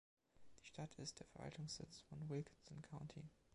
[0.59, 3.29] Die Stadt ist der Verwaltungssitz von Wilkinson County.